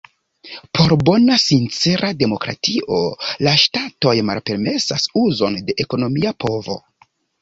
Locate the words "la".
3.49-3.53